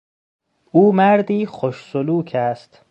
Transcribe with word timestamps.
او 0.71 0.93
مردی 0.93 1.45
خوش 1.45 1.91
سلوک 1.91 2.35
است. 2.35 2.79